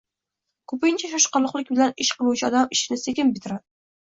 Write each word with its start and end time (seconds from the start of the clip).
Ko’pincha 0.71 1.11
shoqaloqlik 1.27 1.69
bilan 1.73 1.93
ish 2.07 2.13
qiluvchi 2.23 2.49
odam 2.51 2.75
ishini 2.79 3.01
sekin 3.07 3.31
bitiradi. 3.37 3.65